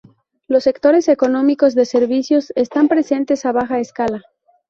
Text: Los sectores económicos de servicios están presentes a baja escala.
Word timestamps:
Los 0.47 0.63
sectores 0.63 1.07
económicos 1.09 1.75
de 1.75 1.85
servicios 1.85 2.51
están 2.55 2.87
presentes 2.87 3.45
a 3.45 3.51
baja 3.51 3.77
escala. 3.79 4.23